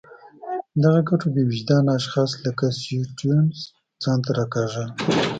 [0.81, 3.57] دغو ګټو بې وجدان اشخاص لکه سټیونز
[4.03, 4.89] ځان ته راکاږل.